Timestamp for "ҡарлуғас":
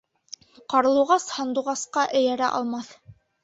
0.73-1.27